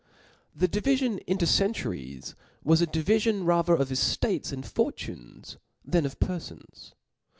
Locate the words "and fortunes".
4.51-5.57